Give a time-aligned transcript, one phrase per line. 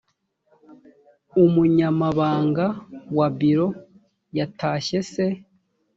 [1.43, 2.65] umunyamabanga
[3.17, 3.67] wa biro
[4.37, 5.25] yatashye se